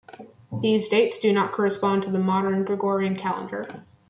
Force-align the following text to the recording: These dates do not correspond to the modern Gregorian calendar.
These 0.63 0.87
dates 0.87 1.19
do 1.19 1.31
not 1.31 1.51
correspond 1.51 2.01
to 2.05 2.09
the 2.11 2.17
modern 2.17 2.63
Gregorian 2.65 3.15
calendar. 3.15 3.83